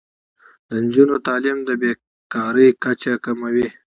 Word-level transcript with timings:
د 0.69 0.71
نجونو 0.85 1.15
تعلیم 1.27 1.57
د 1.65 1.69
بې 1.81 1.91
کارۍ 2.33 2.69
کچه 2.83 3.13
کموي. 3.25 3.67